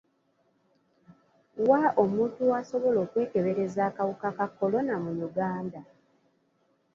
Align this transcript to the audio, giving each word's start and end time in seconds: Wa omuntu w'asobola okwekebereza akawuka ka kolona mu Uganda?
Wa 1.69 1.83
omuntu 2.03 2.41
w'asobola 2.51 2.97
okwekebereza 3.05 3.81
akawuka 3.89 4.27
ka 4.37 4.47
kolona 4.57 4.95
mu 5.03 5.11
Uganda? 5.27 5.79